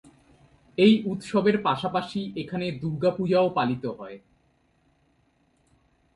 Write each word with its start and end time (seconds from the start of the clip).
এই 0.77 0.93
উৎসবের 1.05 1.57
পাশাপাশি 1.61 2.21
এখানে 2.35 2.65
দুর্গাপূজাও 2.81 3.47
পালিত 3.49 3.83
হয়। 3.99 4.17